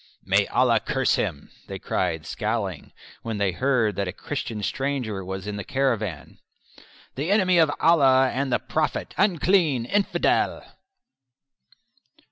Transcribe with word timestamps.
"May 0.23 0.47
Allah 0.47 0.79
curse 0.79 1.13
him!" 1.13 1.51
they 1.67 1.77
cried, 1.77 2.25
scowling, 2.25 2.91
when 3.21 3.37
they 3.37 3.51
heard 3.51 3.95
that 3.97 4.07
a 4.07 4.11
Christian 4.11 4.63
stranger 4.63 5.23
was 5.23 5.45
in 5.45 5.57
the 5.57 5.63
caravan. 5.63 6.39
"The 7.13 7.29
enemy 7.29 7.59
of 7.59 7.69
Allah 7.79 8.31
and 8.33 8.51
the 8.51 8.57
prophet! 8.57 9.13
Unclean! 9.15 9.85
Infidel!" 9.85 10.65